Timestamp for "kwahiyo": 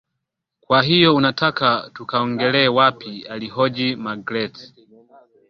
0.61-1.15